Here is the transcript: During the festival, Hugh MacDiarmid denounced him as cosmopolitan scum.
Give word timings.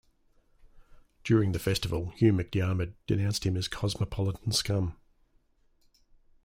During 1.23 1.51
the 1.51 1.59
festival, 1.59 2.09
Hugh 2.15 2.33
MacDiarmid 2.33 2.95
denounced 3.05 3.43
him 3.45 3.55
as 3.55 3.67
cosmopolitan 3.67 4.51
scum. 4.51 4.97